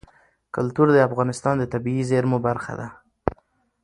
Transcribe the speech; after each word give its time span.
کلتور 0.55 0.87
د 0.93 0.97
افغانستان 1.09 1.55
د 1.59 1.63
طبیعي 1.73 2.03
زیرمو 2.09 2.37
برخه 2.47 2.73
ده. 2.79 2.87